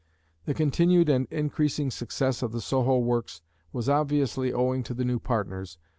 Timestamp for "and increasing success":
1.09-2.41